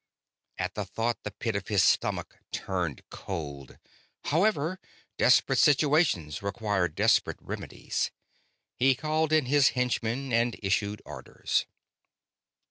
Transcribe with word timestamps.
At 0.57 0.73
the 0.73 0.83
thought 0.83 1.21
the 1.21 1.29
pit 1.29 1.55
of 1.55 1.67
his 1.67 1.83
stomach 1.83 2.39
turned 2.51 3.07
cold. 3.11 3.77
However, 4.23 4.79
desperate 5.19 5.59
situations 5.59 6.41
require 6.41 6.87
desperate 6.87 7.37
remedies. 7.39 8.09
He 8.79 8.95
called 8.95 9.31
in 9.31 9.45
his 9.45 9.69
henchmen 9.77 10.33
and 10.33 10.59
issued 10.63 11.03
orders. 11.05 11.67